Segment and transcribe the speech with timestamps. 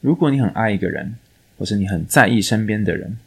[0.00, 1.14] 如果你很爱一个人，
[1.58, 3.18] 或是你很在意身边的人，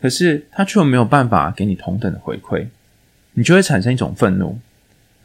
[0.00, 2.66] 可是他却没有办法给你同等的回馈，
[3.32, 4.58] 你就会产生一种愤怒。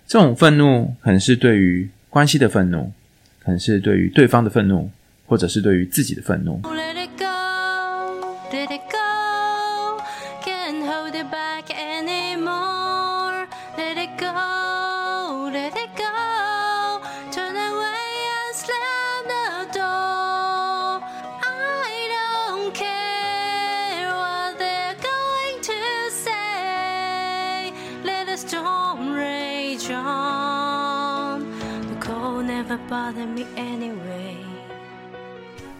[0.07, 2.91] 这种愤怒可能是对于关系的愤怒，
[3.39, 4.89] 可能是对于对方的愤怒，
[5.25, 6.61] 或者是对于自己的愤怒。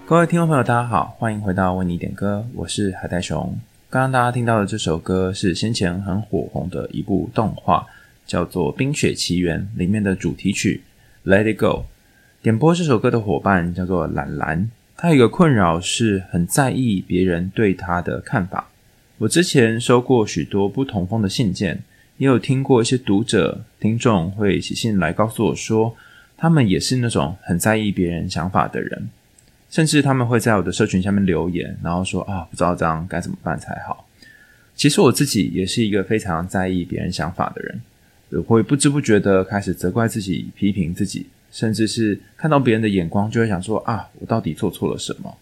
[0.05, 3.57] 各位听众朋友，大家好，欢迎回到为你点歌，我是海带熊。
[3.89, 7.85] 刚刚大家听到的这首歌是先前很火红的一部动画，
[8.25, 10.83] 叫做《冰雪奇缘》里面的主题曲
[11.29, 11.65] 《Let It Go》。
[12.41, 18.69] 点播这首歌的伙伴叫做懒懒，他有一个困扰是很在意别人对他的看法。
[19.17, 21.83] 我之前收过许多不同风的信件，
[22.17, 25.95] 也有听过一些读者、听众会写信来告诉我说，
[26.43, 29.07] 他们也是那种很在意别人想法的人。
[29.69, 34.05] 甚至他们会在我的社群下面留言，然后说啊，不知道这样该怎么办才好。
[34.75, 37.81] 其实我自己也是一个非常在意别人想法的人，
[38.31, 45.37] 我会不知不觉的开始责怪自己、批评自己，甚至是看到别人的眼光，就会想说啊，我到底做错了什么？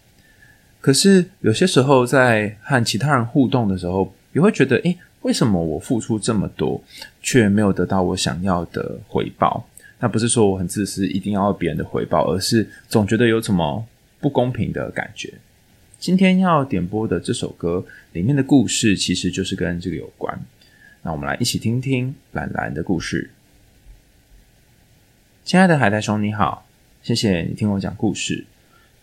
[0.80, 6.80] 可是有些时候在和其他人互动的时候，也会觉得，诶，为什么我付出这么多，
[7.20, 9.68] 却没有得到我想要的回报？
[10.02, 13.86] 那不是说我很自私，一定要别人的回报，而是总觉得有什么。
[14.20, 15.34] 不公平的感觉。
[15.98, 20.40] 今天要点播的这首歌里面的故事，其实就是跟这个有关。
[21.02, 23.32] 那我们来一起听听懒懒的故事。
[25.44, 26.64] 亲爱的海苔熊，你好，
[27.02, 28.44] 谢谢你听我讲故事，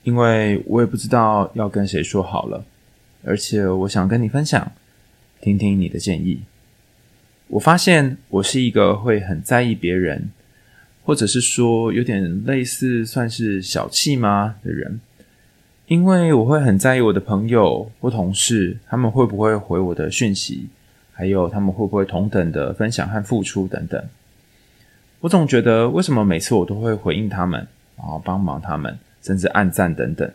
[0.03, 2.63] 因为我也不知道要跟谁说好了，
[3.25, 4.71] 而且我想跟你分享，
[5.41, 6.43] 听听你的建议。
[7.49, 10.29] 我发现我是一个会很在意别人，
[11.09, 14.99] 或者是说有点类似算是小气吗的人。
[15.87, 20.67] 因为我会很在意我的朋友或同事，他们会不会回我的讯息，
[21.11, 23.99] 还有他们会不会同等的分享和付出等等。
[25.21, 30.31] 我总觉得为什么每次我都会回应他们，然后帮忙他们，甚至按赞等等。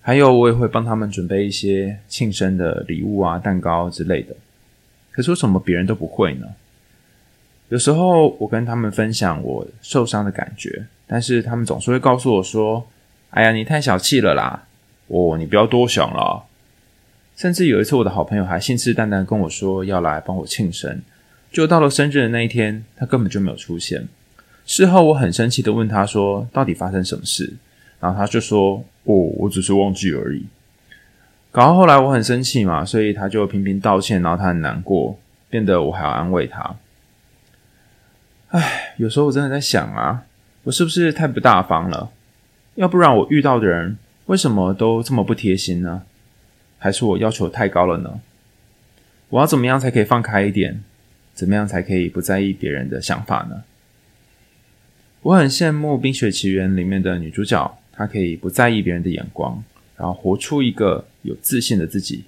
[0.00, 4.36] 还有我也会帮他们准备一些庆生的礼物啊、蛋糕之类的。
[5.10, 6.46] 可是为什么别人都不会呢？
[7.68, 12.86] 有时候我跟他们分享我受伤的感觉，但是他们总是会告诉我说
[13.30, 14.64] ：“哎呀，你太小气了啦。”
[15.08, 16.44] 哦，你不要多想了。
[17.36, 21.00] 甚至有一次，我的好朋友还信誓旦旦跟我说要来帮我庆生，
[21.52, 24.08] 就到了生日的那一天，他根本就没有出现。
[24.66, 27.54] 事后我很生气的问他说：“到底发生什么事？”
[28.00, 30.44] 然后他就说：“哦，我只是忘记而已。”
[31.50, 35.18] 搞到后来我很生气嘛，所以他就频频道歉，然后他很难过，
[35.48, 36.76] 变得我还要安慰他。
[38.48, 40.24] 唉，有时候我真的在想啊，
[40.62, 42.10] 我是不是太不大方了？
[42.76, 43.98] 要不然我遇到的人。
[44.26, 46.02] 为什么都这么不贴心呢？
[46.78, 48.20] 还是我要求太高了呢？
[49.30, 50.82] 我要怎么样才可以放开一点？
[51.34, 53.64] 怎么样才可以不在意别人的想法呢？
[55.22, 59.62] 我很羡慕《冰雪奇缘》里面的女主角，她可以不在意别人的眼光，
[59.96, 62.24] 然后活出一个有自信的自己，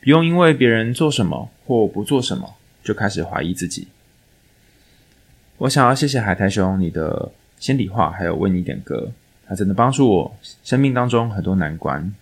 [0.00, 3.88] 不用因为别人做什么或不做什么就开始怀疑自己。
[5.58, 9.12] 我想要谢谢海苔熊你的心里话，还有为你点歌。
[9.46, 12.14] 它真的帮助我生命当中很多难关，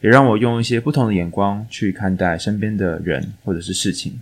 [0.00, 4.20] 也让我用一些不同的眼光去看待身边的人或者是事情。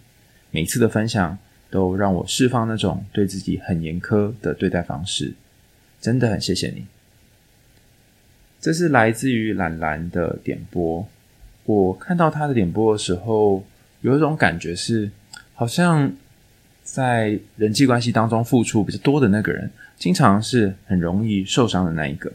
[0.51, 1.37] 每次的分享
[1.71, 5.33] 都让我释放那种对自己很严苛的对待方式，
[6.01, 6.87] 真的很谢谢你。
[8.61, 11.07] 这是来自于懒懒的点播。
[11.65, 13.65] 我看到他的点播的时候，
[14.03, 15.11] 有一种感觉是，
[15.55, 16.13] 好像
[16.87, 19.69] 在人际关系当中付出比较多的那个人。
[19.99, 22.31] 经常是很容易受伤的那一个，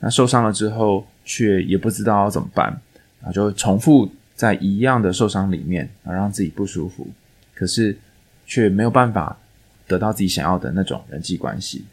[0.00, 2.78] 那受伤了之后，却也不知道要怎么办，
[3.22, 7.08] 啊就重复在一样的受伤里面，啊让自己不舒服，
[7.54, 7.96] 可是
[8.46, 9.38] 却没有办法
[9.88, 11.86] 得到自己想要的那种人际关系。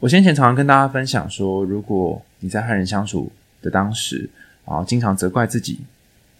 [0.00, 3.30] 我先前常常跟大家分享说，如果你在和人相处
[3.60, 4.30] 的当时，
[4.66, 5.80] 然后经常责怪自己，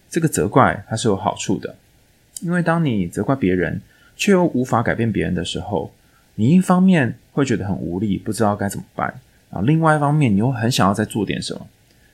[0.08, 1.76] 这个责怪它是有好处的，
[2.40, 3.82] 因为当你责怪别人，
[4.16, 5.92] 却又无法改变别人的时候，
[6.36, 9.06] 你一方面会觉得很无力，不知道该怎么办，
[9.50, 11.66] 然后另外一方面你又很想要再做点什么。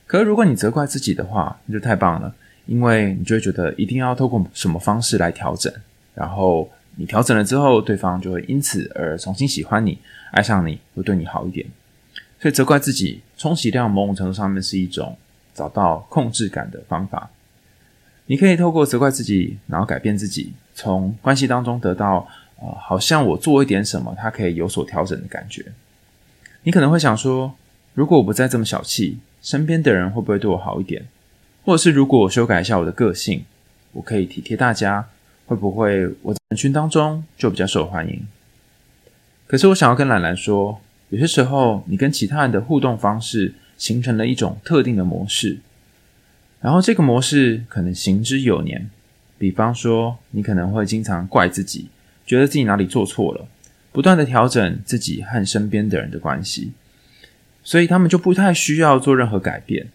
[0.05, 2.33] 可是如果你责怪自己的话，那就太棒了，
[2.65, 5.73] 因为你就会觉得一定要透过什么方式来调整，
[6.13, 9.97] 然后你调整了之后，对方就会因此而重新喜欢你，
[10.31, 11.65] 爱上你，会对你好一点。
[12.39, 15.15] 所以责怪自己充其量某种程度上面是一种
[15.53, 17.29] 找到控制感的方法。
[18.27, 22.27] 你可以透过责怪自己，然后改变自己，从关系当中得到
[22.59, 25.65] 呃，好像我做一点什么，它可以有所调整的感觉。
[26.63, 27.53] 你可能会想说，
[27.93, 31.05] 如果我不再这么小气，身边的人会不会对我好一点？
[31.65, 33.43] 或者是如果我修改一下我的个性，
[33.91, 35.09] 我可以体贴大家，
[35.47, 38.27] 会不会我在人群当中就比较受欢迎？
[39.47, 40.79] 可是我想要跟兰兰说，
[41.09, 45.57] 有些时候你跟其他人的互动方式形成了一种特定的模式。
[46.61, 48.89] 然后这个模式可能行之有年，
[49.39, 51.89] 比方说，你可能会经常怪自己，
[52.25, 53.47] 觉得自己哪里做错了，
[53.91, 56.71] 不断的调整自己和身边的人的关系，
[57.63, 59.87] 所以他们就不太需要做任何改变。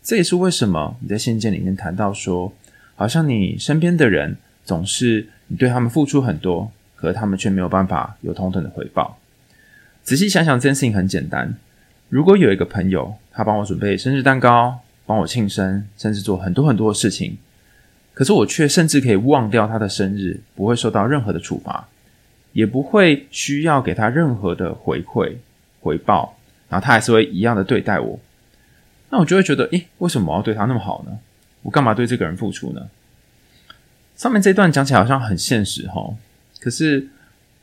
[0.00, 2.52] 这也是为什么你在信件里面谈到说，
[2.94, 9.18] 好像你身边的人总是你对他们付出很多，可他们却没有办法有同等的回报。
[10.04, 11.56] 仔细想想，这件事情很简单，
[12.08, 14.78] 如果有一个朋友，他帮我准备生日蛋糕。
[15.06, 17.38] 帮我庆生，甚至做很多很多的事情，
[18.12, 21.88] 可是我却甚至可以忘掉他的生日，不会受到任何的处罚，
[22.52, 25.36] 也不会需要给他任何的回馈
[25.80, 26.36] 回报，
[26.68, 28.18] 然后他还是会一样的对待我。
[29.10, 31.16] 那我就会觉得，诶，为什么我要对他那么好呢？
[31.62, 32.88] 我干嘛对这个人付出呢？
[34.16, 36.16] 上面这段讲起来好像很现实哦，
[36.58, 37.06] 可是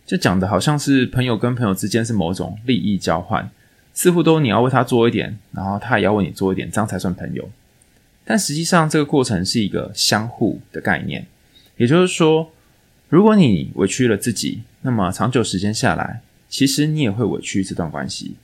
[0.06, 3.50] 就讲的好像是朋友跟朋友之间是某种利益交换。
[3.94, 7.48] 似乎都你要为他做一点，然后他也要为你做一点，这样才算朋友。
[8.25, 11.28] 但实际上，这个过程是一个相互的概念。
[11.78, 12.51] 也就是说，
[13.10, 18.36] 如果你委屈了自己，那么长久时间下来，其实你也会委屈这段关系。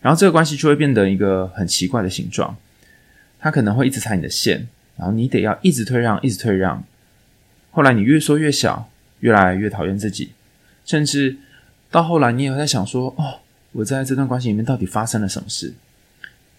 [0.00, 2.56] 然后这个关系就会变得一个很奇怪的形状。
[3.40, 6.84] 他可能会一直踩你的线，然后你得要一直退让，一直退让。
[7.70, 8.88] 后来你越缩越小，
[9.20, 10.32] 越来越讨厌自己，
[10.84, 11.38] 甚至
[11.90, 13.40] 到后来你也会在想说：哦。
[13.74, 15.74] 我在这段关系里面到底发生了什么事？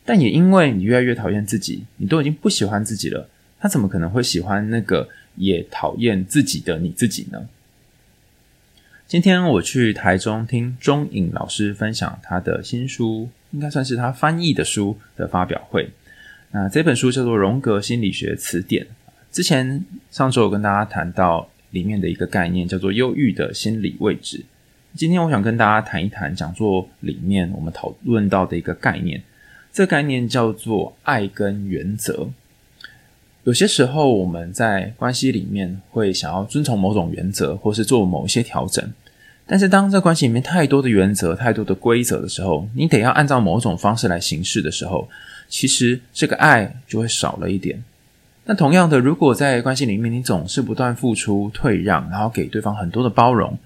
[0.05, 3.27] 但也因为你越来越讨厌自己，你都已经不喜欢自己了，
[3.59, 7.47] 他怎么可能会喜欢那个也讨厌自己的你自己呢？
[9.07, 15.89] 今天我去台中听钟颖老师分享他的新书，应该算是他翻译的书的发表会。
[16.51, 18.83] 那这本书叫做《荣格心理学词典》。
[19.31, 24.43] 之前上周有跟大家谈到里面的一个概念，叫做忧郁的心理位置。
[24.95, 29.21] 今天我想跟大家谈一谈讲座里面我们讨论到的一个概念，
[29.73, 32.29] 这个概念叫做爱跟原则。
[33.43, 38.89] 有些时候我们在关系里面会想要遵从某种原则，或是做某一些调整，
[39.45, 45.09] 但是当这关系里面太多的原则、太多的规则的时候，你得要按照某种方式来行事的时候，
[45.49, 47.83] 其实这个爱就会少了一点。
[48.45, 53.57] 那同样的，如果在关系里面你总是不断付出、退让，然后给对方很多的包容。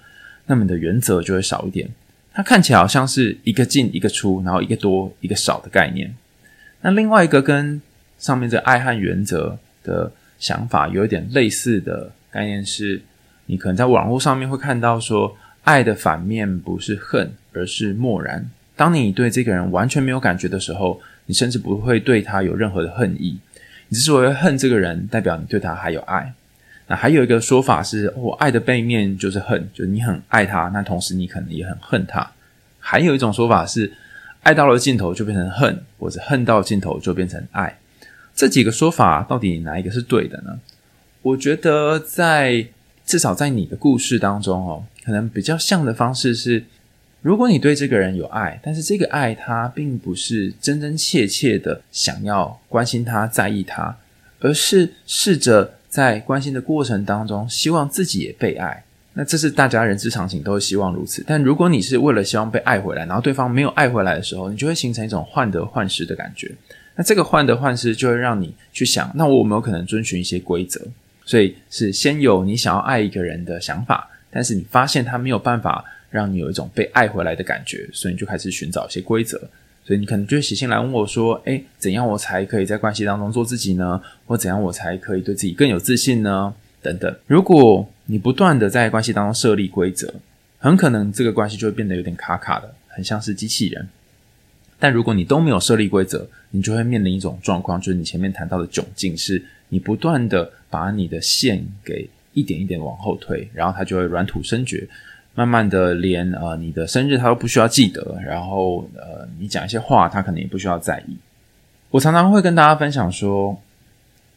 [0.49, 1.87] 那么你的原则就会少一点，
[2.33, 6.11] 它看起来好像是一个进一个出，然后一个多一个少的概念。
[6.81, 7.79] 那另外一个跟
[8.17, 12.99] 上面这爱和原则的想法有一点类似的概念是，
[13.45, 18.49] 你可能在网络上面会看到说，爱的反面不是恨，而是漠然。
[18.75, 23.37] 当你对这个人完全没有感觉的时候，你甚至不会对他有任何的恨意。
[23.89, 26.33] 你之所以会恨这个人，代表你对他还有爱。
[26.91, 32.27] 那还有一个说法是，我、爱的背面就是恨，就是你很爱他，那同时你可能也很恨他。
[32.79, 33.93] 还有一种说法是，
[34.41, 37.77] 爱到了尽头就变成恨，或者恨到尽头就变成爱。
[38.33, 40.59] 这几个说法到底哪一个是对的呢？
[41.21, 42.65] 我觉得在
[43.05, 46.63] 至少在你的故事当中哦，可能比较像的方式是，
[47.21, 53.95] 如果你对这个人有爱，但是这个爱他并不是真真切切的想要关心他、在意他，
[54.39, 55.75] 而是试着。
[55.89, 61.23] 在关心的过程当中，希望自己也被爱，那这是大家人之常情，都会希望如此。
[61.27, 66.51] 但如果你是为了希望被爱回来，然后对方没有爱回来的时候，你就会形成一种患得患失的感觉。
[66.95, 70.79] 那这个患得患失就会让你去想，那我有没有可能遵循一些规则？
[71.25, 79.41] 所以是先有你想要爱一个人的想法，但是你发现他没有办法让你有一种被爱回来的感觉，所以你就开始寻找一些规则。
[79.89, 83.99] 所以你可能就会写信来问我说：“诶，怎样我才可以在关系当中做自己呢？
[84.27, 87.15] 或怎样我才可以对自己更有自信呢？”等等。
[87.25, 90.13] 如果你不断的在关系当中设立规则，
[90.59, 93.89] 很可能这个关系就会变得有点卡卡的，很像是机器人。
[94.77, 104.87] 但如果你都没有设立规则，你就会面临一种状况，就是你前面谈到的窘境，是你不断的把你的线给一点一点往后推，然后它就会软土生绝。
[105.35, 111.17] 慢慢的连，呃你的生日他都不需要记得，然后呃你讲一些话，他可能也不需要在意。
[111.91, 113.59] 我常常会跟大家分享说，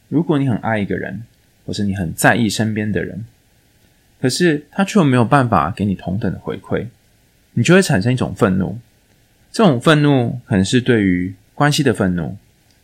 [0.08, 1.22] 如果你很爱一个人，
[1.66, 3.24] 或是你很在意身边的人，
[4.20, 6.86] 可是他却没有办法给你同等的回馈，
[7.52, 8.78] 你就会产生一种愤怒。
[9.50, 12.36] 这种愤怒可能是对于关系的愤怒，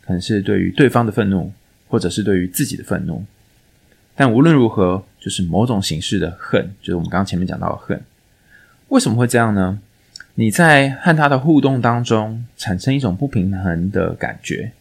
[0.05, 1.51] 可能是对于对方的愤怒，
[1.87, 3.23] 或者是对于自己的愤怒。
[4.15, 8.01] 但无论如何，就是某种形式的恨，就是我们刚刚前面讲到的恨。
[8.87, 9.79] 为什么会这样呢？
[10.35, 14.71] 你在和他的互动当中产生一种不平衡的感觉。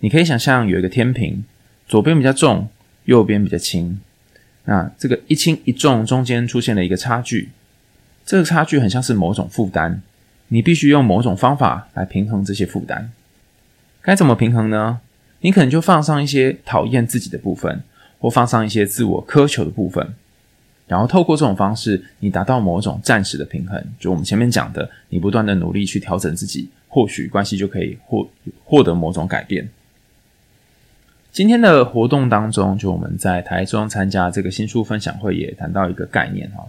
[0.00, 1.42] 你可以想象有一个天平，
[1.88, 2.68] 左边比较重，
[3.06, 3.98] 右边比较轻。
[4.64, 7.48] 那这个一轻一重中间出现了一个差距，
[8.26, 10.02] 这个差距很像是某种负担，
[10.48, 13.10] 你必须用某种方法来平衡这些负担。
[14.02, 15.00] 该怎么平衡呢？
[15.40, 17.82] 你可能就放上一些讨厌自己的部分，
[18.18, 20.14] 或放上一些自我苛求的部分。
[20.86, 23.84] 然后透过这种方式，你达到某种暂时的平衡。
[23.98, 28.28] 就我们前面讲的，你不断的努力去调整自己，或许关系就可以获
[28.64, 29.68] 获得某种改变。
[31.32, 36.64] 今天的活动当中，就我们在台中参加这个新书分享会，也谈到一个概念哈，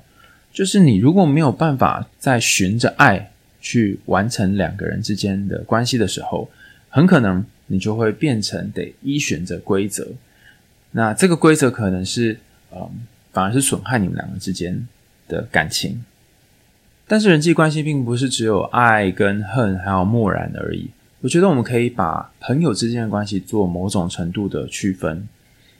[0.51, 6.49] 就是你如果没有办法在循着爱去完成两个人之间的关系的时候，
[6.89, 10.07] 很可能你就会变成得依循着规则。
[10.91, 12.39] 那这个规则可能是
[12.71, 12.89] 嗯。
[13.33, 14.87] 反而是损害你们两个之间
[15.27, 16.03] 的感情，
[17.05, 20.89] 但是人际关系并不是只有爱跟恨，还有漠然而已。
[21.21, 25.27] 我觉得我们可以把朋友之间的关系做某种程度的区分。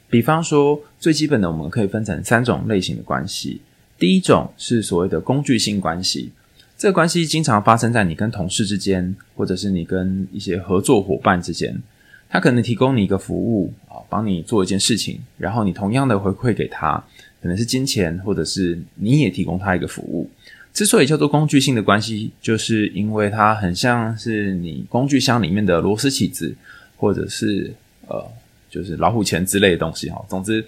[0.08, 3.60] 比方说，最基本的我们可以分成三种类型的关系。
[3.98, 6.30] 第一种是所谓的工具性关系，
[6.76, 11.82] 这个关系经常发生在你跟同事之间，或者是你跟一些合作伙伴之间。
[12.30, 13.72] 他可能提供你一个服务，
[14.08, 17.02] 帮你做一件事情，然后你同样的回馈给他。
[17.40, 20.28] 可能是金钱，或者是你也提供他一个服务。
[20.72, 26.52] 之所以叫做工具性的关系，就是因为它很像是你工具箱里面的螺丝起子，
[26.96, 27.72] 或者是
[28.08, 28.24] 呃，
[28.68, 30.20] 就是老虎钳之类的东西哈。
[30.28, 30.64] 总之，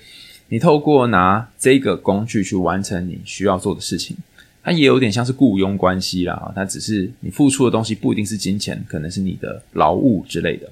[0.48, 4.16] 你透过拿这个工具去完成你需要做的事情，
[4.62, 6.52] 它也有点像是雇佣关系啦。
[6.54, 10.70] 它只是你付出的东西不一定是金钱，可能是你的劳务之类的。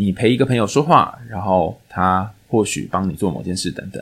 [0.00, 4.00] 你陪一个朋友说话，然后他或许帮你做某件事等等。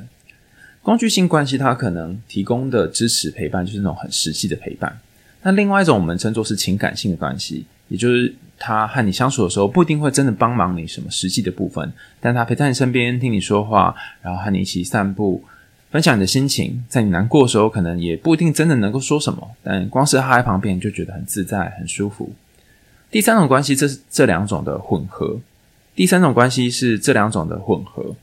[0.83, 5.01] 工具性关系，它可能提供的支持陪伴就是那种很实际的陪伴。
[5.41, 15.43] 那另外一种我们称作是情感性的关系，也就是他和你相处的时候不一定会真的帮忙你什么实际的部分，但他陪在你身边听你说话，然后和你一起散步，
[15.91, 16.85] 分享你的心情。
[16.91, 22.31] 在你难过的时候，可能也不一定真的能够说什么，但光是他在旁边就觉得很自在、很舒服。
[23.11, 25.41] 第三种关系，这是这两种的混合。
[25.97, 28.15] 第三种关系是这两种的混合。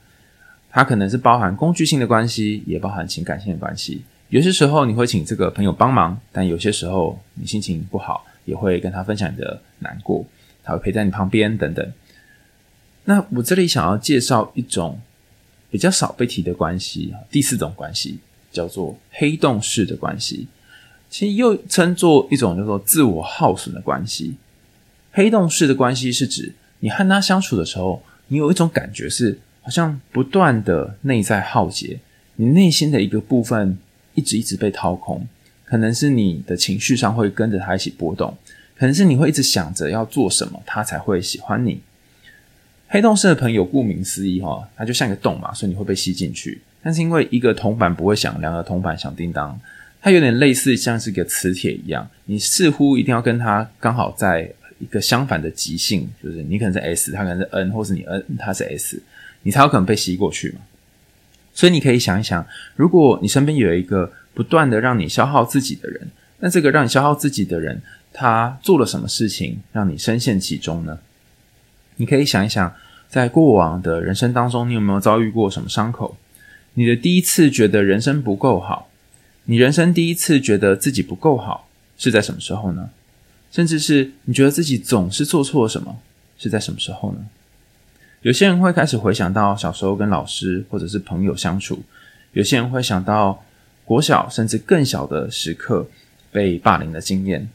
[0.70, 4.02] 它可能是包含工具性的关系，也包含情感性的关系。
[4.30, 10.26] 有些时候你会请这个朋友帮忙，但有些时候你心情不好，也会跟他分享你的难过，
[10.64, 11.94] 他会陪在你旁边等等。
[13.06, 15.00] 那我这里想要介绍一种
[15.70, 18.18] 比较少被提的关系，第四种关系
[18.52, 20.48] 叫做黑洞式的关系，
[21.12, 24.36] 其实又称作一种叫做自我耗损的关系。
[25.12, 29.40] 黑洞式的关系是指你和他相处的时候，你有一种感觉是。
[29.66, 31.98] 好像不断的内在耗竭，
[32.36, 33.78] 你内心的一个部分
[34.14, 35.26] 一直一直被掏空，
[35.64, 38.38] 可能是你的情绪上会跟着他一起波动，
[38.76, 41.80] 可能是你会一直想着要做什么，他才会喜欢你。
[42.90, 46.62] 黑洞式的朋友，顾名思义哈，它就像一个洞嘛，所以你会被吸进去。
[46.82, 49.58] 但是因为一个铜板不会响，两个铜板响叮当，
[50.02, 54.52] 它有点类似像是个磁铁一样，你似乎一定要跟他刚好在
[54.84, 59.02] 一个相反的极性，就是你可能是 S，他可能是 N，或是你 N，他是 S。
[59.46, 60.62] 你才有可能被吸过去嘛，
[61.54, 62.48] 所以你可以想一想，
[62.78, 66.08] 如果你身边有一个不断的让你消耗自己的人，
[66.40, 67.82] 那这个让你消耗自己的人，
[68.14, 70.98] 他做了什么事情让你深陷其中呢？
[71.98, 72.74] 你可以想一想，
[73.10, 76.16] 在过往的人生当中，你有没有遭遇过什么伤口？
[76.76, 78.90] 你的第一次觉得人生不够好，
[79.44, 82.90] 你人生第一次觉得自己不够好，是在什么时候呢？
[83.54, 85.96] 甚至是你觉得自己总是做错什么，
[86.40, 87.20] 是在什么时候呢？
[88.24, 91.84] 有些人会开始回想到小时候跟老师或者是朋友相处，
[92.32, 93.44] 有些人会想到
[93.86, 95.88] 国小甚至更小的时刻
[96.32, 97.48] 被霸凌的经验，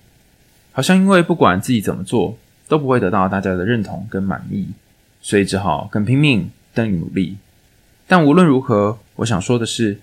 [0.71, 2.39] 好像因为不管自己怎么做
[2.69, 4.69] 都不会得到大家的认同跟满意，
[5.21, 7.37] 所以只好更拼命、更努力。
[8.07, 9.99] 但无论如何，我想说的是，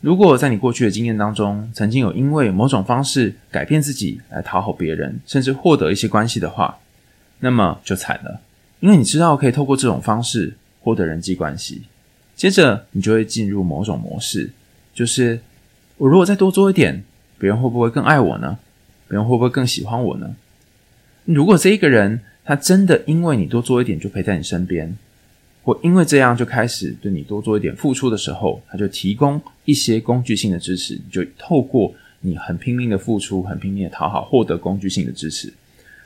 [0.00, 6.78] 如果在你过去的经验当中，曾经有因为某种方式改变自己来讨好别人，甚至获得一些关系的话，
[7.40, 8.40] 那么就惨了。
[8.78, 11.82] 因为你知道可以透过这种方式获得人际关系，
[12.36, 14.50] 接着你就会进入某种模式，
[14.94, 15.40] 就是
[15.96, 17.02] 我如果再多做一点，
[17.36, 18.56] 别人会不会更爱我呢？
[19.08, 20.36] 别人会不会更喜欢我呢？
[21.24, 24.96] 如果这一个人他真的因为你多做一点就陪在你身边，
[25.68, 35.52] 或因为这样就开始对你多做一点付出的时候，他就提供一些工具性的支持，就透过你很拼命的付出、很拼命的讨好，获得工具性的支持。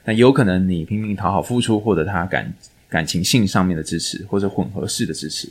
[0.04, 2.52] 那有可能你拼命讨好付出，获得他感
[2.88, 5.48] 感情性上面的支持，或者混合式的支持。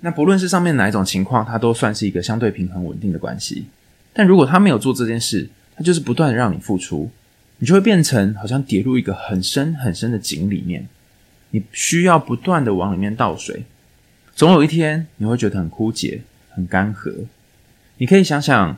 [0.00, 3.66] 那不论是上面哪一种情况，它都算是一个相对平衡稳定的关系。
[4.12, 7.08] 但如果他没有做这件事，他就是不断的让你付出，
[7.58, 10.88] 你就会变成好像跌入一个很深很深的井里面，
[11.54, 13.62] 你需要不断的往里面倒水，
[14.34, 16.20] 总有一天你会觉得很枯竭、
[16.50, 17.14] 很干涸。
[17.98, 18.76] 你可以想想，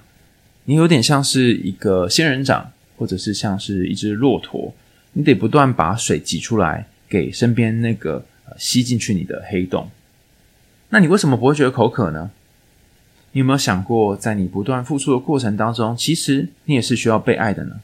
[0.66, 4.74] 你有点像是一个仙人掌，或者是像是一只骆驼，
[5.14, 8.26] 你得不断把水挤出来，给身边那个
[8.58, 9.90] 吸进去你的黑洞。
[10.90, 12.30] 那你为什么不会觉得口渴呢？
[13.32, 17.80] 你有没有想过，在你不断付出的过程当中，其实你也是需要被爱的呢？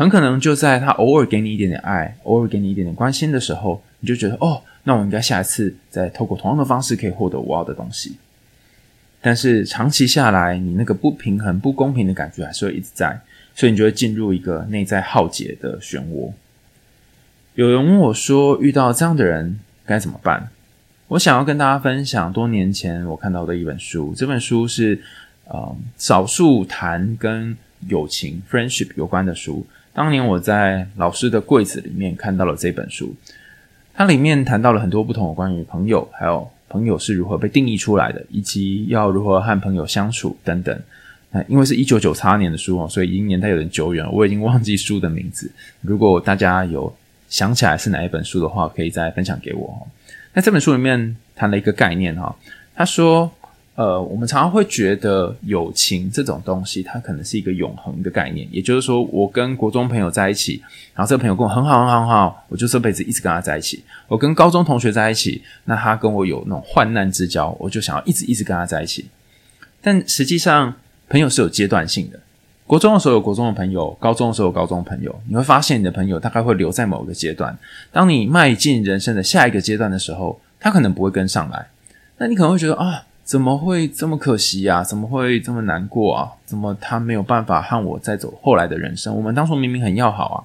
[0.00, 8.16] 很可能就在他偶尔给你一点点爱，偶尔给你一点点关心的时候，你就觉得哦，那我应该下一次再透过同样的方式可以获得我要的东西。
[9.20, 13.20] 但是长期下来，你那个不平衡、不公平的感觉还是会一直在，
[13.54, 16.32] 所以你就会进入一个内在耗竭的漩涡。
[17.56, 20.48] 有人问我说，遇到这样的人该怎么办？
[21.08, 24.98] 我想要跟大家分享多年前我看到的一本书，这本书是
[25.44, 27.54] 呃少数谈跟
[27.88, 29.66] 友情 friendship 有关的书。
[29.92, 33.14] 当年我在老师的柜子里面看到了这本书，
[33.92, 40.80] 它里面谈到了很多不同的关于朋友，还有朋友是如何被定义出来的，以及要如何和朋友相处等等。
[41.32, 45.50] 那因为是一九九八年的书哦，所以已经年代有点久远，我已经忘记书的名字。
[45.80, 46.92] 如果大家有
[47.28, 49.86] 想起来是哪一本书的话，可以再分享给我。
[50.32, 52.34] 那这本书里面谈了一个概念哈，
[52.74, 53.30] 他说，
[53.76, 60.62] 呃，我们常常会觉得友情这种东西，它可能是一个永恒的概念，也就是说，我跟国中朋友在一起，
[60.94, 63.82] 然后这个朋友跟我很好很好很好，我就这辈子一直跟他在一起。
[64.06, 69.06] 我跟高中同学在一起，那他跟我有那种患难之交，我就想要一直一直跟他在一起。
[69.80, 70.74] 但实际上，
[71.08, 72.20] 朋友是有阶段性的。
[72.66, 75.18] 国中的时候有国中的朋友，高中的时候有高中的朋友。
[75.26, 77.58] 你会发现你的朋友大概会留在某个阶段。
[77.90, 81.66] 当你迈进人生的下一个阶段的时候，他可能不会跟上来。
[82.18, 84.82] 那你可能会觉得啊，怎么会这么可惜呀？
[84.82, 86.32] 怎么会这么难过啊？
[86.44, 89.14] 怎么他没有办法和我再走后来的人生？
[89.14, 90.38] 我们当初明明很要好啊。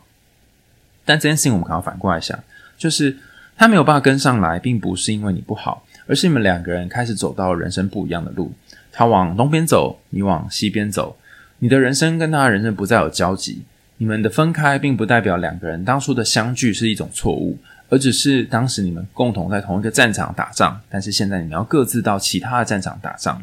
[1.03, 2.39] 但这件事情我们可能要反过来想，
[2.77, 3.17] 就是
[3.57, 8.51] 他没有办法跟上来，并不是因为你不好，而是你们两个人开始走到人生不一样的路。
[8.91, 11.17] 他往东边走，你往西边走。
[11.57, 13.63] 你的人生跟他的人生不再有交集，
[13.97, 17.57] 你们的分开并不代表两个人当初的相聚是一种错误，
[17.89, 23.41] 而只是当时你们共同在同一个战场打仗，但是现在你们要各自到其他的战场打仗。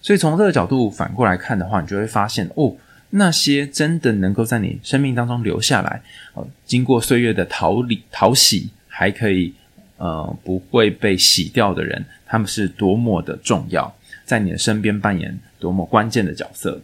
[0.00, 2.74] 所以从这个角度反过来看的话，你就会发现哦，
[3.10, 6.02] 那些真的能够在你生命当中留下来，
[6.34, 9.54] 呃，经过岁月的淘礼淘洗，还可以
[9.96, 16.80] 呃不会被洗掉的人，他们是多么的重要，在你的身边扮演多么关键的角色。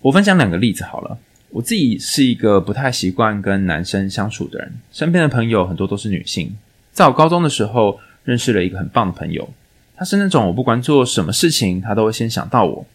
[0.00, 1.18] 我分享两个例子好了。
[1.50, 6.56] 我自己是一个不太习惯跟男生相处的人，身边的朋友很多都是女性。
[6.92, 9.48] 在我高中的时候，认识了一个很棒的朋友，
[9.96, 12.86] 他是那种我不管做什么事情，他都会先想到我。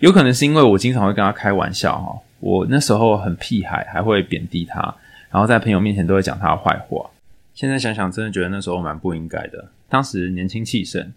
[0.00, 4.80] 有可能是因为我经常会跟他开玩笑哈，我那时候很屁孩，还会贬低他，
[5.30, 7.10] 然后在朋友面前都会讲他的坏话。
[7.54, 9.66] 现在想想，真的觉得那时候蛮不应该的。
[9.88, 11.12] 当时年轻气盛，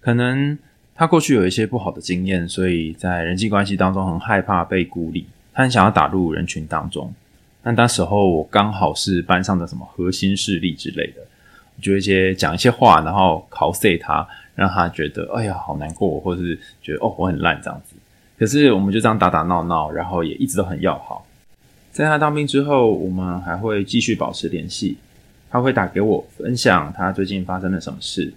[0.00, 0.58] 可能。
[0.92, 7.12] 他过去有一些不好的经验，所以在人际关系当中很害怕被孤立，他很想要打入人群当中。
[7.62, 11.20] 但那时候我刚好是班上的什么核心势力之类的，
[11.76, 17.94] 我就一些讲一些话，然后考 C 他，让他觉得哎呀好难过，或者是觉得哦我很烂这样子。
[18.38, 21.26] 可是我们就这样打打闹闹，然后也一直都很要好。
[21.92, 24.96] 在他当兵之后，我们还会继续保持联系，
[25.50, 28.32] 他会打给我分享他最近发生了什么事。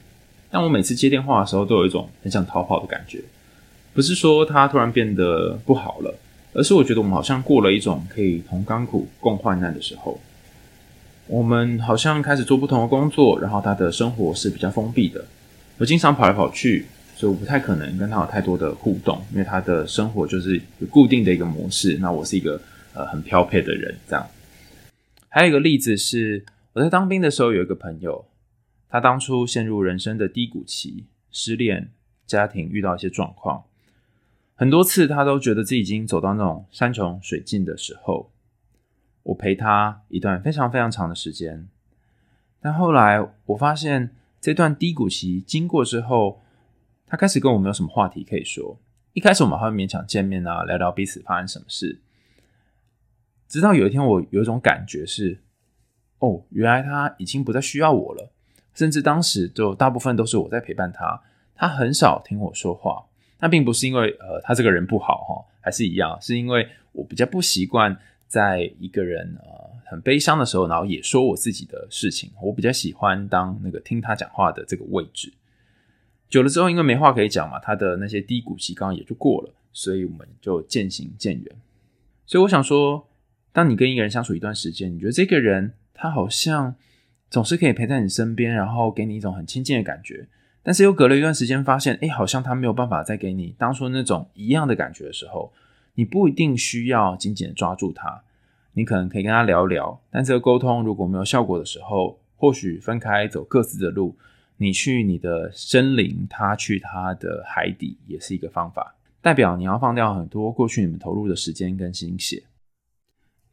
[0.52, 3.22] 但我每次接电话的时候，都有一种很想逃跑的感觉。
[3.94, 6.14] 不是说他突然变得不好了，
[6.54, 10.20] 而是我觉得我们好像过了一种可以同甘苦、共患难的时候。
[11.28, 15.24] 我们好像开始做不同的工作，然后他的生活是比较封闭的。
[15.78, 16.86] 我经常跑来跑去，
[17.16, 21.98] 所以我不太可能跟他有太多的互动，因为他的生活就是有固定的一个模式。
[22.00, 22.62] 那我是一个
[22.94, 24.28] 呃很飘配的人，这样。
[25.30, 28.26] 还有一个例子是，我在当兵的时候有一个朋友。
[28.90, 31.90] 他当初陷入人生的低谷期，失恋，
[32.28, 33.64] 家庭遇到一些状况，
[34.56, 38.30] 很多次他都觉得自己已经走到那种山穷水尽的时候。
[39.24, 41.70] 我陪他一段非常非常长的时间，
[42.60, 46.42] 但后来我发现这段低谷期经过之后，
[47.08, 48.78] 他开始跟我没有什么话题可以说。
[49.14, 52.02] 一开始我们还会勉强见面啊，聊聊彼此发生什么事。
[53.48, 55.40] 直到有一天，我有一种感觉是，
[56.20, 58.30] 哦，原来他已经不再需要我了。
[58.74, 61.22] 甚至当时就大部分都是我在陪伴他，
[61.56, 63.06] 他很少听我说话。
[63.44, 67.94] 那并不是因为呃他这个人不好哈，还是一样，是因为我比较不习惯
[68.26, 72.32] 在一个人呃很悲伤的时候，然后也说我自己的事情。
[72.42, 75.34] 我比较喜欢当那个听他讲话的这个位置。
[76.30, 81.56] 久了之后，因为没话可以讲嘛，他的那些低谷期刚刚也就过了，所以我们就渐行渐远。
[82.26, 83.10] 所以我想说，
[83.52, 86.74] 当你跟一个人相处一段时间，你觉得这个人他好像
[87.30, 90.28] 总是可以陪在你身边，然后给你一种很亲近的感觉。
[90.64, 95.52] 但是又隔了一段时间，发现，哎，好像他没有办法再给你当初那种一样的感觉的时候，
[95.96, 98.24] 你不一定需要紧紧的抓住他，
[98.72, 100.02] 你可能可以跟他聊聊。
[100.10, 104.16] 但这个沟通如果没有效果的时候，或许分开走各自的路，
[104.56, 108.96] 你去你的森林，他去他的海底，也是一个方法。
[109.22, 112.44] 代表你要放掉很多过去你们投入的时间跟心血。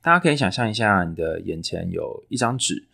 [0.00, 2.86] 大家可以想象一下，你的眼前有一张纸。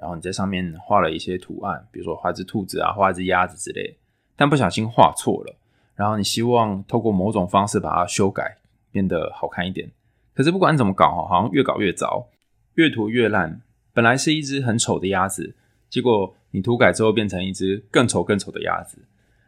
[0.00, 3.94] 然后你在上面画了一些图案，比如说画只兔子啊，画只鸭子之类，
[4.34, 5.54] 但不小心画错了。
[5.94, 8.56] 然后你希望透过某种方式把它修改，
[8.90, 9.90] 变得好看一点。
[10.32, 12.28] 可是不管怎么搞，好像越搞越糟，
[12.76, 13.60] 越涂越烂。
[13.92, 15.54] 本来是一只很丑的鸭子，
[15.90, 18.98] 结果你涂改之后变成一只更丑更丑的鸭子，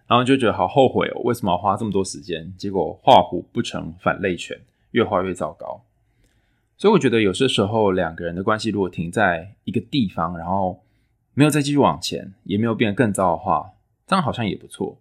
[0.07, 2.53] 然后就觉得好后悔哦，为什么要花这么多时间？
[2.59, 4.61] 结果画虎不成反类犬，
[4.91, 5.83] 越画越糟糕。
[6.77, 10.83] 所以我觉得有些时候两个人的关系如果停在一个地方，然后
[11.35, 13.73] 没有再继续往前，也没有变得更糟的话，
[14.07, 14.99] 这样好像也不错。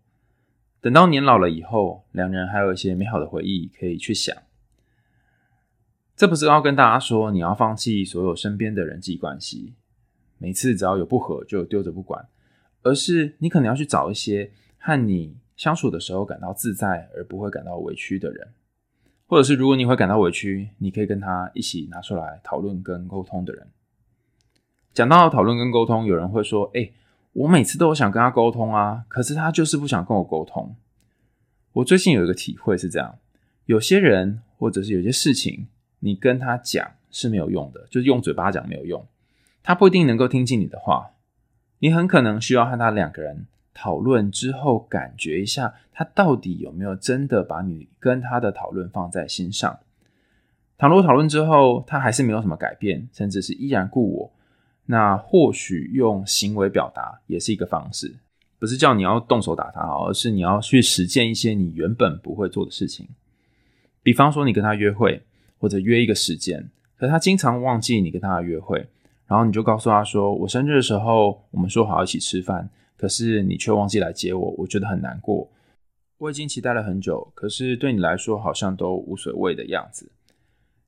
[0.80, 4.36] 等到年老了以后，两人还有一些美好的回忆可以去想。
[6.16, 9.74] 这不是要跟大家说你要放弃所有身边的人际关系，
[10.38, 12.28] 每次只要有不合就丢着不管，
[12.84, 18.48] 而是你可能要去找一些和你相处的时候感到自在而不会感到委屈的人。
[19.32, 23.66] 或者是如果你会感到委屈，你可以跟他一起拿出来讨论跟沟通的人。
[24.94, 26.92] 讲到讨论跟沟通，有人会说：“欸，
[27.32, 30.76] 我每次都想跟他沟通啊，可是他就是不想跟我沟通。”
[31.72, 33.20] 我最近有一个体会是这样：
[33.68, 35.68] 有些人或者是有些事情，
[36.00, 39.08] 你跟他讲是没有用的，就是用嘴巴讲没有用，
[39.64, 41.12] 他不一定能够听进你的话。
[41.80, 43.46] 你很可能需要和他两个人。
[43.74, 49.80] 讨论之后，感觉一下他到底有没有真的把你跟他的讨论放在心上。
[50.78, 54.32] 倘若讨论之后他还是没有什么改变，甚至是依然故我，
[54.88, 58.16] 那或许用行为表达也是一个方式，
[58.60, 63.08] 不是叫你要动手打他，而是你要去实践一些你原本不会做的事情。
[64.04, 65.22] 比方说，你跟他约会，
[65.60, 68.90] 或者约一个时间，可他经常忘记你跟他的约会，
[69.28, 72.70] 然后你就告诉他说：“我生日的时候，我们说好一起吃饭。”
[73.02, 75.50] 可是你却忘记来接我，我觉得很难过。
[76.20, 80.12] 我已经期待了很久，可是对你来说好像都无所谓的样子。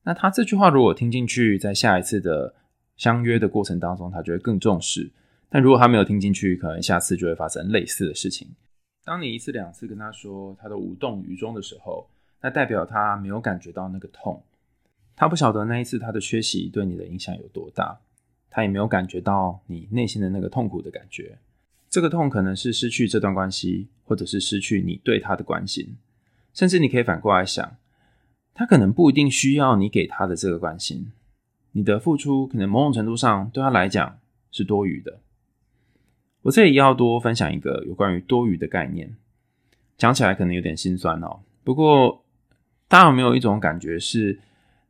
[0.04, 2.54] 那他这句话如果听进去，在下一次的
[2.98, 5.10] 相约的过程当中，他就会更重视。
[5.50, 8.48] 但如果他没有听进去，可能下次就会发生类似的事情。
[9.04, 12.08] 当你一次两次跟他说他都无动于衷的时候，
[12.40, 14.44] 那代表他没有感觉到那个痛。
[15.16, 18.00] 他不晓得那一次他的缺席对你的影响有多大，
[18.52, 21.38] 他也没有感觉到你内心的那个痛苦的感觉。
[21.94, 25.96] 这个痛可能是失去这段关系，或者是失去你对他的关心，
[26.52, 27.78] 甚至你可以反过来想，
[28.56, 31.12] 他可能不一定需要你给他的这个关心，
[31.74, 34.18] 你的付出可能某种程度上对他来讲
[34.50, 35.20] 是多余的。
[36.42, 39.16] 我这里要多分享一个有关于多余的概念，
[39.96, 41.42] 讲起来可能有点心酸哦。
[41.64, 42.26] 不过
[42.88, 44.40] 大家有没有一种感觉是，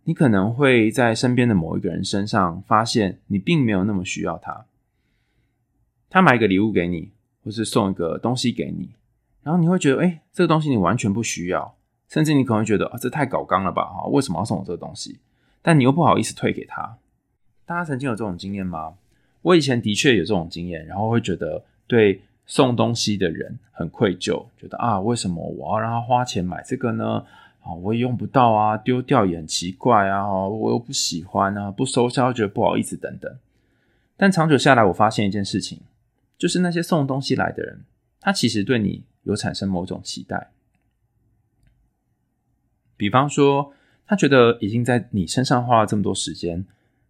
[0.05, 4.67] 你可能会在身边的某一个人身上发现，你并没有那么需要他。
[6.13, 7.09] 他买一个礼物给你，
[7.43, 8.91] 或是送一个东西给你，
[9.41, 11.75] 然后你会觉得，哎，这个东西你完全不需要，
[12.07, 15.17] 甚至你可能会觉得，啊，这太搞刚了吧，哈，为什么要送我这个东西？
[15.63, 16.97] 但你又不好意思退给他。
[17.65, 18.93] 大家曾经有这种经验吗？
[19.41, 27.25] 我以前的确有这种经验，然后会觉得对送东西的人很愧疚，觉得啊，为什么我要让他花钱买这个呢？
[27.63, 33.35] 啊，我也用不到啊，丢掉也很奇怪啊，我又不喜欢啊，不收下觉得不好意思等等。
[34.15, 35.79] 但长久下来，我发现一件事情。
[36.37, 37.81] 就是那些送东西来的人，
[38.19, 40.51] 他其实对你有产生某种期待。
[42.97, 43.73] 比方说，
[44.05, 46.65] 他觉得已经在你身上花了这么多时间、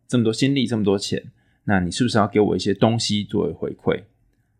[0.07, 1.31] 这么多心力、这么多钱，
[1.65, 4.03] 那你是不是要给我一些东西作为回馈？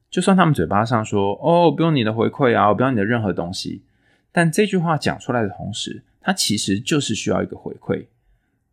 [0.10, 3.84] 就算他们嘴巴上说“哦，不用你的回馈啊，我不要你的任何东西”，
[4.32, 8.06] 但这句话讲出来的同时，他其实就是需要一个回馈。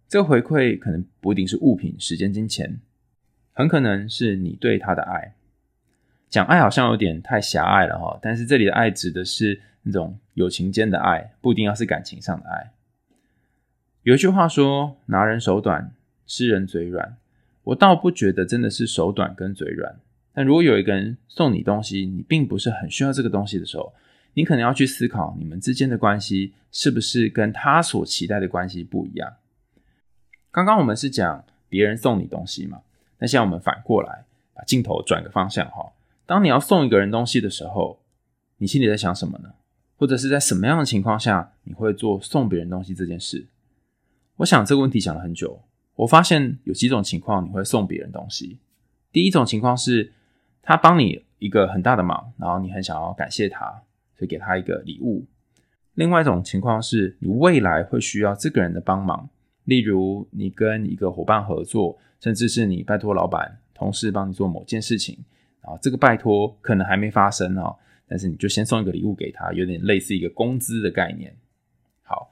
[0.06, 2.80] 这个回馈可能不一定是物品、时间、金钱，
[3.52, 5.34] 很可能是你对他的爱。
[6.30, 12.70] 讲爱好像有点太狭隘了哈，但是这里的爱指的是那种友情间的爱，不一定要是感情上的爱。
[14.04, 15.92] 有一句话说：“拿人手短，
[16.26, 17.16] 吃人嘴软。”
[17.64, 19.94] 我倒不觉得真的是手短跟嘴软，
[20.32, 23.92] 但如果有一个人送你东西，你并不是很需要这个东西的时候，
[24.32, 29.34] 你可能要去思考你们之间的关系是不是跟他所期待的关系不一样。
[30.50, 32.80] 刚刚我们是讲别人送你东西嘛，
[33.18, 35.92] 那现在我们反过来把镜头转个方向哈。
[36.30, 37.98] 当你要送一个人东西的时候，
[38.58, 39.50] 你心里在想什么呢？
[39.96, 43.48] 或者是在什么样的情况下你会做送别人东西这件事？
[44.36, 45.60] 我想这个问题想了很久，
[45.96, 48.60] 我发现有几种情况你会送别人东西。
[49.10, 50.12] 第一种情况是
[50.62, 53.82] 他帮你一个很大的忙，然后你很想要感谢他，
[54.16, 55.26] 所以给他一个礼物。
[55.94, 59.28] 另外一种情况是你未来会需要这个人的帮忙。
[59.64, 65.18] 例如，你跟一个伙伴合作，甚至是你拜托老板、同事帮你做某件事情，
[65.62, 67.76] 啊这个拜托可能还没发生哦，
[68.08, 71.34] 但是你就先送一个礼物给他，有点类似一个工资的概念。
[72.02, 72.30] 好，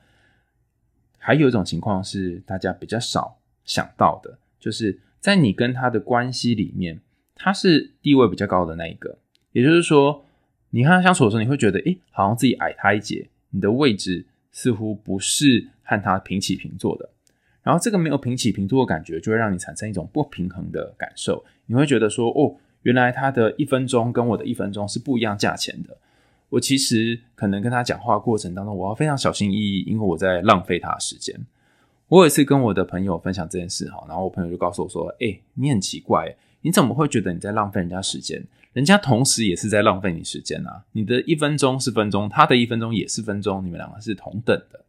[1.18, 7.00] 还有一种情况是大家比较少想到的，就是在你跟他的关系里面，
[7.34, 9.18] 他是地位比较高的那一个，
[9.52, 10.24] 也就是说，
[10.70, 17.08] 你和他相处的时候，你会觉得，诶，好像自己矮他一截，你的位置似乎不是和他平起平坐的。
[17.62, 21.44] 然后这个没有平起平坐的感觉，就会让你产生一种不平衡的感受。
[21.66, 22.56] 你会觉得说，哦，
[22.88, 25.94] 原来他的一分钟跟我的一分钟是不一样价钱的。
[26.48, 31.38] 我其实可能跟他讲话过程当中，我要非常小心翼翼，因为我在浪费他的时间。
[32.08, 38.42] 我有一次跟我的朋友分享这件事哈，然后我朋友就告诉我说，诶，你很奇怪，你怎么会觉得你在浪费人家时间？
[38.72, 40.82] 人家同时也是在浪费你时间啊！
[40.92, 44.82] 你的一分钟是分钟，他的一分钟也是分钟，你们两个是同等的。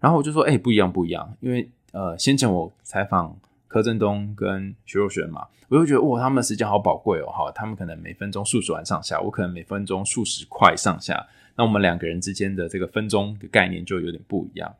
[0.00, 1.68] 然后我就说，诶，不一样，不一样，因为。
[1.92, 3.38] 呃，先前我采访
[3.74, 14.72] 柯震东跟徐若瑄嘛，我就觉得哇，他们的时间好宝贵哦，好，他们可能每分钟数十万上下，我可能每分钟数十块上下，那我们两个人之间的这个分钟的概念就有点不一样。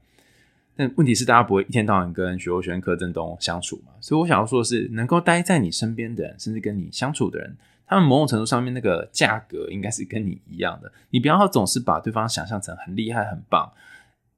[0.77, 7.57] 但问题是，大家不会一天到晚跟徐若瑄、柯震东相处嘛，所以我想要说的是，能够待在你身边的人，甚至跟你相处的人，
[7.89, 10.93] 他们某种程度上面那个价格应该是跟你一样的。
[11.11, 13.73] 你不要总是把对方想象成很厉害、很棒。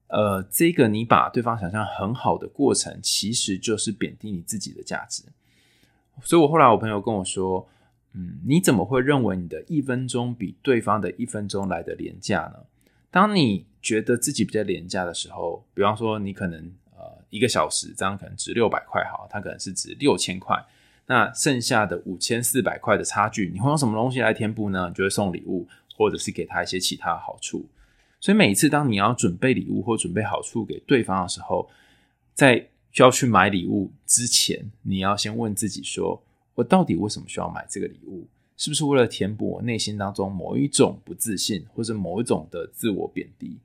[0.08, 5.24] 呃，这个你把对方想象很好的过程，其实就是贬低你自己的价值。
[6.22, 7.68] 所以我后来我朋友跟我说，
[8.12, 12.60] 嗯，你怎么会认为你的一分钟比对方的一分钟来的廉价呢？
[13.10, 16.60] 当你觉得自己比较廉价的时候，比方说你可能
[16.96, 20.56] 呃一个小时这样可能值六百块，好，他可能是值六千块，
[21.06, 24.86] 那剩下的五千四百块的差距，你会用什么东西来填补呢？
[24.88, 25.66] 你就会送礼物，
[25.96, 27.66] 或者是给他一些其他的好处。
[28.26, 31.70] 所以每一次当你要准备礼物或准备好处给对方的时候，
[32.34, 32.56] 在
[32.90, 36.20] 需要去买礼物之前，你要先问自己说：
[36.56, 38.26] 我到底为什么需要买这个礼物？
[38.56, 43.58] 是不是为了填补我内心当中某一种不自信，或者某一种的自我贬低？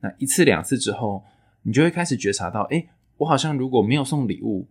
[0.00, 1.22] 那一次两次之后，
[1.60, 4.66] 你就会开始觉察到：诶，我好像如果没有送礼物，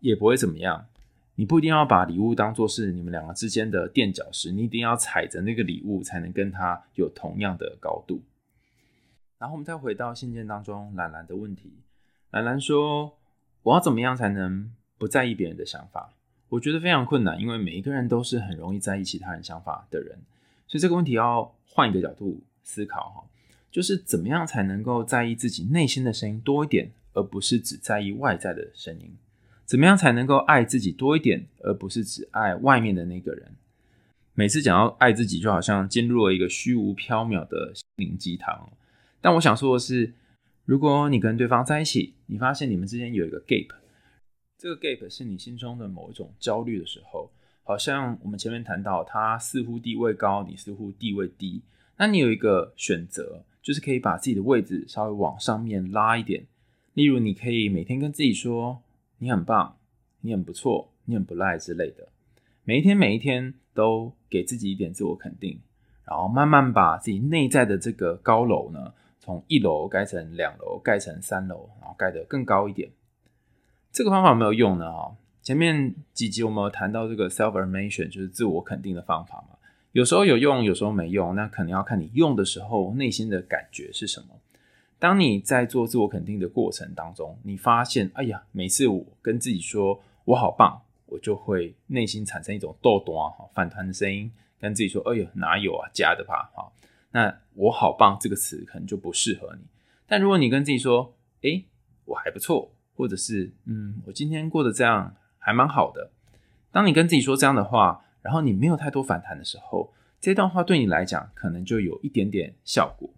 [0.00, 0.86] 也不会怎么样。
[1.34, 8.22] 你不一定要把礼物当做是你们两个之间的垫脚石，你一定要踩着那个礼物才能跟他有同样的高度。
[9.38, 11.72] 然后我们再回到信件当中，兰兰的问题。
[12.32, 13.16] 兰兰说
[13.62, 16.12] ：“我要怎么样才能不在意别人的想法？
[16.48, 20.18] 我觉得非常困难，因为每一个人都是很容易在意其他人想法的人。
[20.66, 23.24] 所以这个问题要换一个角度思考哈，
[23.70, 29.16] 就是怎么样才能够在意自己内心的声音多一点，而不是只在意外在的声音？
[29.64, 33.52] 怎么样才能够爱自己多一点，而不是只爱外面的那个人？
[34.34, 38.68] 每次讲到爱自己，就好像进入了一个虚无缥缈的心灵鸡汤。”
[39.20, 40.14] 但我想说的是，
[40.64, 43.68] 如果你跟对方在一起，你发现你们之间有一个 gap，
[44.56, 47.30] 这个 gap 是你心中的某一种焦虑的时候，
[47.64, 51.62] 好像我们前面谈到，他似乎地位高，你似乎地位低，
[51.96, 56.46] 那你有一个选择，就是可以把自己的位置稍微往上面拉一点。
[56.94, 58.82] 例如，你可以每天跟自己说，
[59.18, 59.76] 你很棒，
[60.20, 62.08] 你很不错，你很不赖之类的，
[62.64, 65.60] 每一天每一天都给自己一点自我肯定，
[66.04, 72.90] 然后慢慢把自己内在的这个高楼呢，从一楼盖成两楼，盖成三楼，然后盖得更高一点。
[73.92, 74.92] 这个方法有没有用呢？
[74.92, 79.56] 哈，前面几集我们有谈到这个 self-affirmation，就是自我肯定的方法嘛。
[79.92, 84.28] 有时候有用，有时候没用，那可能要看你用的时候内心的感觉是什么。
[84.98, 96.70] 当你在做自我肯定的过程当中，你发现，哎呀，每次我跟自己说我好棒，我就会内心产生一种豆豆啊，反弹的声音，跟自己说，哎呀，哪有啊，假的吧，哈。
[97.12, 99.62] 那我好棒这个词可能就不适合你，
[100.06, 101.64] 但如果你跟自己说，诶，
[102.04, 106.10] 我还不错，或者是，嗯，我今天过得这样还蛮好的。
[106.70, 113.08] 当你跟自己说这样的话，然后你没有太多反弹的时候，这段话对你来讲可能就有一点点效果。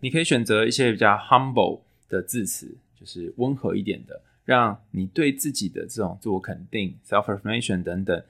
[0.00, 8.24] 你可以选择一些比较 humble 的字词，就是温和一点的，让你对自己的这种自我肯定 （self-affirmation） 等等，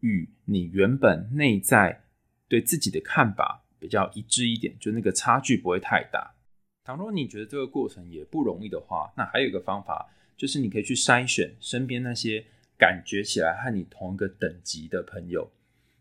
[0.00, 2.02] 与你原本内在
[2.48, 3.61] 对自己的看法。
[3.82, 6.32] 比较一致一点，就那个差距不会太大。
[6.84, 12.44] 倘若你觉得这个过程也不容易的话，那还有一个方法，就是你可以去筛选身边那些
[12.78, 15.50] 感觉起来和你同一个等级的朋友。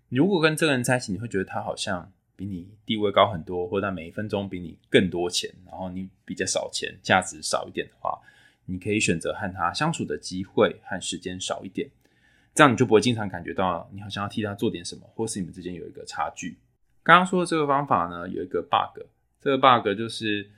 [0.10, 8.20] 如果跟这个人在一起，你会觉得他好像比你地位高很多，或者他每一分钟比你更多钱，然后你比较少钱，价值少一点的话，
[8.66, 11.90] 你可以选择和他相处的机会和时间少一点，
[12.54, 16.58] 这样你就不会经常感觉到你好像要替他做点什么，或是你们之间有一个差距。
[17.04, 19.04] 刚刚说的这个方法呢，有一个 bug，
[19.40, 20.50] 这个 bug 就是，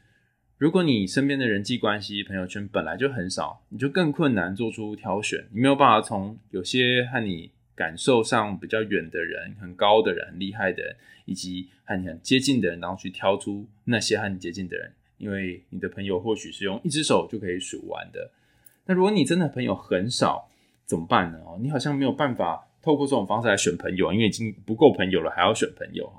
[0.57, 14.91] 如果你身边的人际关系朋友圈本来就很少，你就更困难做出挑选，你没有办法从有些和你感受上比较远的人、很高的人、很厉害的人，以及和你很接近的人，然后去挑出那些和你接近的人。
[15.17, 18.29] 因为你的朋友或许是用一只手就可以数完的。
[18.85, 20.49] 那如果你真的朋友很少，
[20.85, 21.39] 怎么办呢？
[21.45, 26.11] 哦你好像没有办法透过这种方式来选朋友，因为已经不够朋友了，还要选朋友。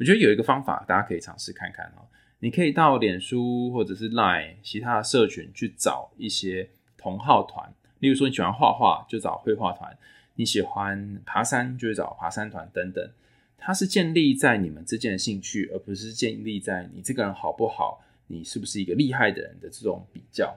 [0.00, 2.08] 我觉得有一个方法，大家可以尝试看看哦。
[2.38, 9.92] 你可以到脸书或者是 Line 其他的社群去找一些同好团，例如说你喜欢画画，就找绘画团；
[10.36, 13.10] 你喜欢爬山，就找爬山团等等。
[13.58, 18.02] 它是建立在你们之间的兴趣，而不是建立在你这个人好不好。
[18.28, 20.56] 你是不是一个厉害的人的这种比较，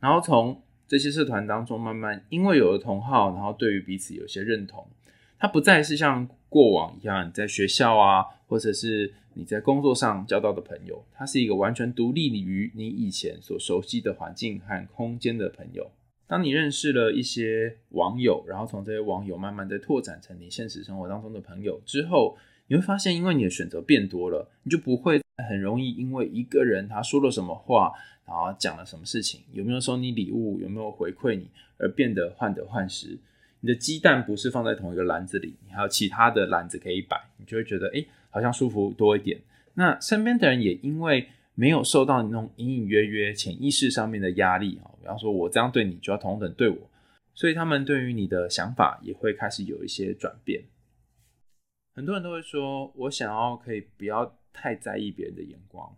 [0.00, 4.84] 然后从这些社团当中慢慢，因为有了同好，然后对于彼此有些认同，
[5.38, 15.90] 它不再是像过往一样你在学校啊，或者是你在工作上交到的朋友，他是一个完全独立于你以前所熟悉的环境和空间的朋友。
[16.26, 22.36] 当你认识了一些网友，然后从这些网友慢慢的拓展成你现实生活当中的朋友之后，
[22.66, 25.20] 你会发现，因为你的选择变多了，你就不会。
[25.48, 27.90] 很容易因为一个人他说了什么话，
[28.26, 33.18] 然后讲了什么事情，有没有收你礼物，有没有回馈你，而变得患得患失。
[33.62, 39.40] 你的鸡蛋不是放在同一个篮子里，你还有其他的篮子可以摆，你就会觉得哎，好像舒服多一点。
[39.74, 46.76] 那身边的人也因为没有受到你那种隐隐约约潜意识上面的压力啊，比方说我这样对你，就要同等对我，
[47.34, 50.64] 所以他们对于你的想法也会开始有一些转变。
[51.94, 54.38] 很多人都会说，我想要可以不要。
[54.54, 55.96] 太在意别人的眼光，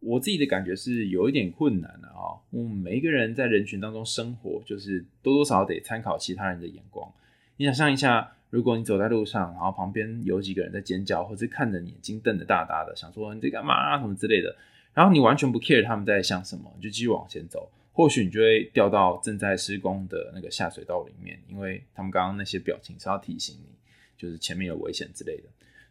[0.00, 2.38] 我自己的感觉是有一点困难的啊。
[2.52, 7.12] 嗯，每一个人在人群当中生活，就是多多少少得参考其他人的眼光。
[7.56, 14.56] 你想象一下，如果你走在路上，然后旁边有几个人在尖叫，或者看着你眼睛瞪得大大的，想说你在干嘛什么之类的，
[14.94, 23.70] 然后你完全不 care 他们在想什么，你就继续往前走，或许你就会掉到正在施工的那个下水道里面，因为他们刚刚那些表情是要提醒你，
[24.16, 25.48] 就是前面有危险之类的。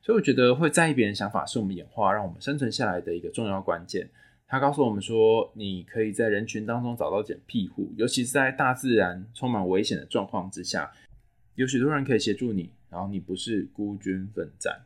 [0.07, 4.09] 所以我觉得会在意别人想法是我们演化让我们生存下来的一个重要关键。
[4.47, 10.89] 他告诉我们说，你可以在人群当中找到点庇护，尤其是在大自然充满危险的状况之下，
[11.55, 14.85] 有许多人可以协助你，然后你不是孤军奋战。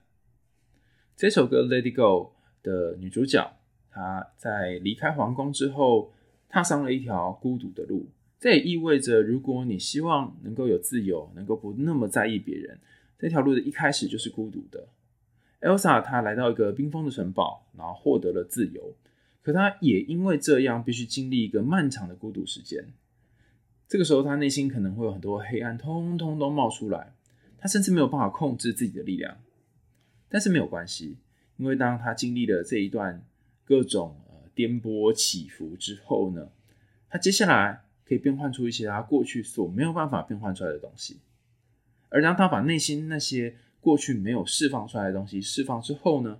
[1.15, 2.33] 这首歌《Let It Go》
[2.65, 3.53] 的女主角，
[3.91, 6.11] 她在离开皇宫之后，
[6.49, 8.09] 踏上了一条孤独的路。
[8.39, 12.79] 这也意味着，如果你希望能够有自由，能够不那么在意别人，
[13.19, 14.87] 这条路的一开始就是孤独的。
[15.61, 18.95] Elsa 她来到一个冰封的城堡，然后获得了自由。
[19.41, 22.85] 可她也因为这样，必须经历一个漫长的孤独时间。
[23.87, 27.13] 这个时候，她内心可能会有很多黑暗，通通都冒出来。
[27.57, 29.37] 她甚至没有办法控制自己的力量。
[30.29, 31.17] 但是没有关系，
[31.57, 33.23] 因为当她经历了这一段
[33.65, 36.49] 各种呃颠簸起伏之后呢，
[37.09, 41.19] 她接下来可以变换出一些她过去所没有办法变换出来的东西。
[42.09, 46.37] 而当她把内心那些过去没有释放出来的东西释放之后呢，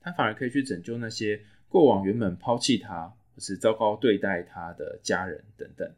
[0.00, 5.90] 他反而可以去拯救那些过往原本抛弃他或是糟糕对待他的家人等等。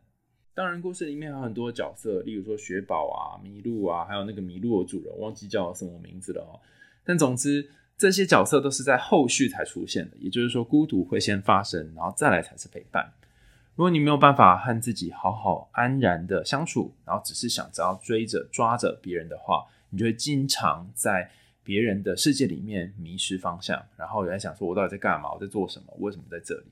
[0.54, 6.60] 当然，故事里面还有很多角色，例如说雪宝啊、麋鹿啊，还有那个麋鹿的主人，忘记叫什么名字了哦。
[7.04, 13.10] 但总之，这些角色都是在后续才出现的，也就是说，孤独会先发生，然后再来才是陪伴。
[13.74, 21.30] 如果你没有办法和自己好好安然的相处，然后只是想着要追着抓着别人的话，你就会经常在
[21.62, 25.32] 别人的世界里面迷失方向，然后也在想说：“我到底在干嘛？
[25.32, 25.94] 我在做什么？
[26.00, 26.64] 为什么在这里？”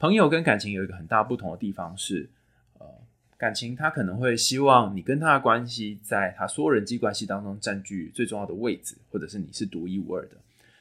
[0.00, 2.30] 朋友跟感情有一个很大不同的地方是，
[2.78, 2.86] 呃，
[3.36, 10.36] 感情他可能会希望你跟他的关系在他所有人际关系当中占据最重要的位置，或者是你是独一无二的。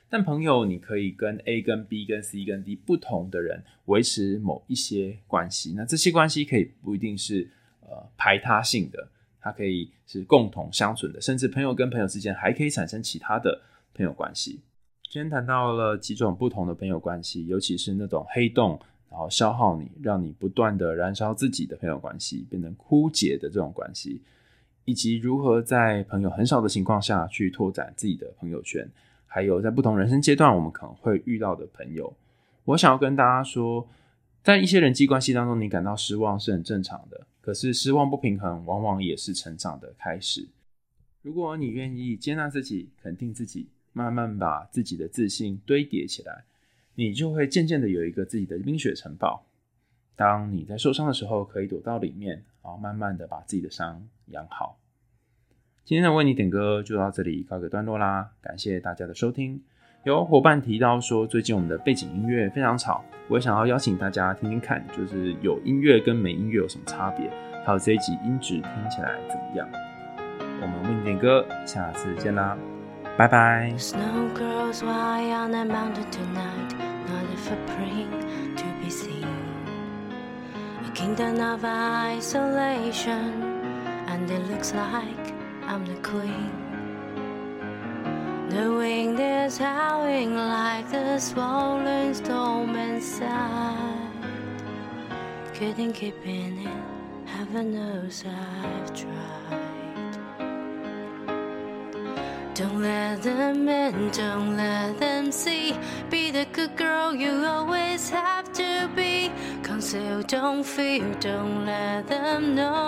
[0.09, 7.49] 但朋友，你可以跟 A、跟 B、跟 C、跟 D 不同的人维持某一些关系，那这些关系可以不一定是
[7.81, 9.07] 呃排他性的。
[9.39, 13.61] 它可以是共同相存的，甚至朋友跟朋友之间还可以产生其他的
[13.93, 14.61] 朋友关系。
[15.09, 18.77] 今天谈到了几种不同的朋友关系，尤其是那种黑洞，
[19.09, 24.21] 然后消耗你，让你不断的燃烧自己的朋友关系，变成枯竭的这种关系，
[24.83, 28.85] 以及如何在朋友很少的情况下去拓展自己的朋友圈，
[29.25, 32.13] 还有在不同人生阶段我们可能会遇到的朋友。
[32.65, 33.87] 我想要跟大家说，
[34.43, 37.25] 在一些人际关系当中，你感到失望是很正常的。
[37.47, 40.49] 可是失望不平衡，往往也是成长的开始。
[41.21, 46.43] 如果你愿意接纳自己，肯定自己，慢慢把自己的自信堆叠起来，
[46.95, 49.45] 你就会渐渐的有一个自己的冰雪城堡。
[50.17, 54.77] 当你在受伤的时候，可以躲到里面，然后慢慢的把自己的伤养好。
[55.85, 59.63] 今天的为你点歌就到这里告个段落啦，感谢大家的收听。
[60.07, 67.29] 有伙伴提到说，最近我们的背景音乐非常吵，我也想要邀请大家听听看，就是有音乐跟没音乐有什么差别，
[67.65, 69.67] 还有这一集音质听起来怎么样？
[70.61, 72.57] 我们问点歌，下次见啦，
[73.17, 73.73] 拜拜。
[73.77, 76.71] Snow girls, on mountain tonight?
[77.09, 79.27] Not a footprint to be seen.
[80.85, 83.33] A kingdom of isolation,
[84.07, 85.33] and it looks like
[85.67, 86.66] I'm the queen.
[88.49, 94.09] The wind is howling like the swollen storm inside.
[95.53, 99.67] Couldn't keep in it, heaven knows I've tried.
[102.55, 105.75] Don't let them in, don't let them see.
[106.09, 109.29] Be the good girl you always have to be.
[109.61, 112.87] Conceal, don't fear, don't let them know.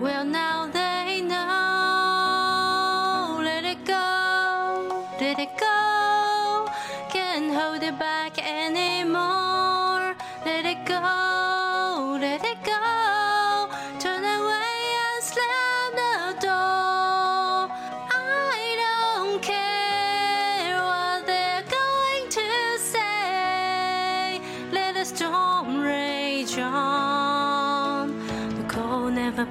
[0.00, 0.67] Well, now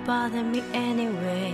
[0.07, 1.53] bother me anyway.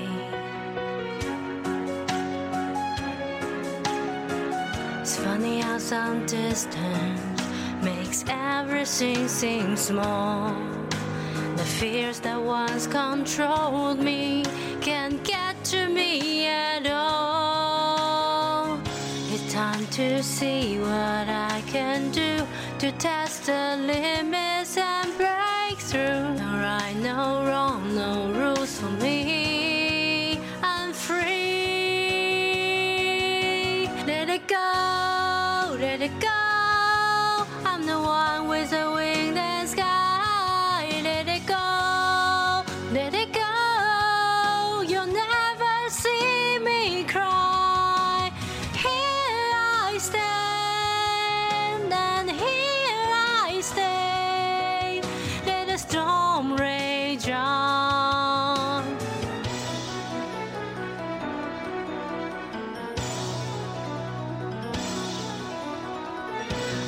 [5.01, 7.41] It's funny how some distance
[7.81, 10.53] makes everything seem small.
[11.57, 14.43] The fears that once controlled me
[14.81, 18.79] can't get to me at all.
[19.31, 22.45] It's time to see what I can do
[22.77, 26.42] to test the limits and break through
[27.03, 28.52] no wrong, no wrong.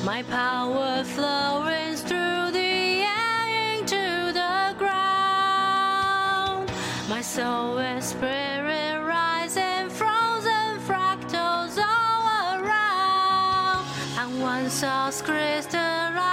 [0.06, 6.70] My power flowing through the air into the ground.
[7.10, 13.84] My soul and spirit rising, frozen fractals all around.
[14.20, 16.25] And one source crystallized.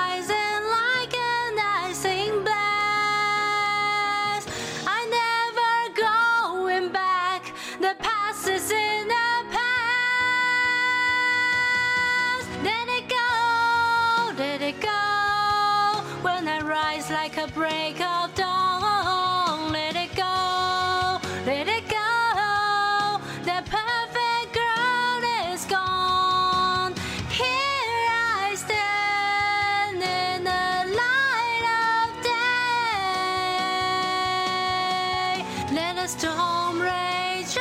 [17.12, 19.70] like a break of dawn.
[19.70, 23.20] Let it go, let it go.
[23.44, 26.94] The perfect girl is gone.
[27.28, 28.08] Here
[28.40, 32.08] I stand in the light of
[35.68, 35.74] day.
[35.74, 37.56] Let the storm rage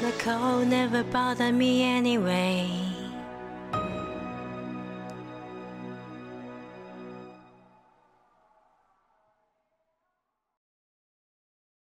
[0.00, 0.02] on.
[0.02, 2.89] The cold never bothered me anyway.